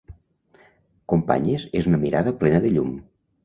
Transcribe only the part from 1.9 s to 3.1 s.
una mirada plena de llum.